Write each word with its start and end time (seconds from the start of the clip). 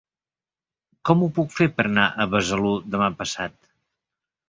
Com 1.09 1.21
ho 1.21 1.29
puc 1.37 1.53
fer 1.59 1.69
per 1.77 1.87
anar 1.91 2.09
a 2.25 2.29
Besalú 2.35 2.75
demà 2.97 3.15
passat? 3.25 3.63